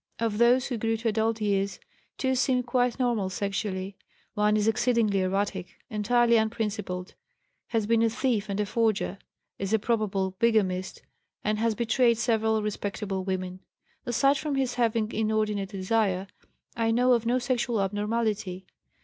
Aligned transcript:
Of 0.17 0.39
those 0.39 0.65
who 0.65 0.79
grew 0.79 0.97
to 0.97 1.09
adult 1.09 1.41
years, 1.41 1.79
2 2.17 2.33
seem 2.33 2.63
quite 2.63 2.97
normal 2.97 3.29
sexually; 3.29 3.95
1 4.33 4.57
is 4.57 4.67
exceedingly 4.67 5.21
erratic, 5.21 5.75
entirely 5.91 6.37
unprincipled, 6.37 7.13
has 7.67 7.85
been 7.85 8.01
a 8.01 8.09
thief 8.09 8.49
and 8.49 8.59
a 8.59 8.65
forger, 8.65 9.19
is 9.59 9.73
a 9.73 9.77
probable 9.77 10.31
bigamist, 10.39 11.03
and 11.43 11.59
has 11.59 11.75
betrayed 11.75 12.17
several 12.17 12.63
respectable 12.63 13.23
women. 13.23 13.59
Aside 14.03 14.39
from 14.39 14.55
his 14.55 14.73
having 14.73 15.11
inordinate 15.11 15.69
desire, 15.69 16.25
I 16.75 16.89
know 16.89 17.13
of 17.13 17.27
no 17.27 17.37
sexual 17.37 17.79
abnormality. 17.79 18.65